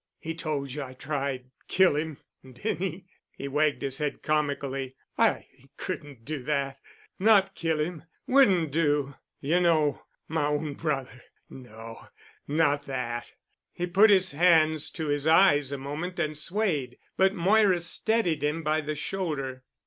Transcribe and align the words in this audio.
"He 0.17 0.33
told 0.33 0.71
you 0.71 0.81
I 0.81 0.93
tried—kill 0.95 1.95
him—didn' 1.95 2.77
he?" 2.77 3.05
He 3.37 3.47
wagged 3.47 3.83
his 3.83 3.99
head 3.99 4.23
comically. 4.23 4.95
"I 5.15 5.45
couldn' 5.77 6.21
do 6.23 6.41
that—not 6.41 7.53
kill 7.53 7.79
'im—wouldn't 7.79 8.71
do 8.71 9.13
y'know—m'own 9.41 10.73
brother—no—not 10.73 12.85
that——" 12.87 13.31
He 13.73 13.85
put 13.85 14.09
his 14.09 14.31
hands 14.31 14.89
to 14.89 15.05
his 15.09 15.27
eyes 15.27 15.71
a 15.71 15.77
moment 15.77 16.17
and 16.17 16.35
swayed, 16.35 16.97
but 17.15 17.35
Moira 17.35 17.79
steadied 17.79 18.43
him 18.43 18.63
by 18.63 18.81
the 18.81 18.95
shoulder. 18.95 19.61